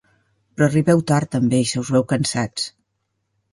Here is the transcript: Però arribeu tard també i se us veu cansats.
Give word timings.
Però 0.55 0.65
arribeu 0.69 1.03
tard 1.11 1.31
també 1.37 1.61
i 1.65 1.69
se 1.73 1.83
us 1.83 1.93
veu 1.99 2.07
cansats. 2.17 2.69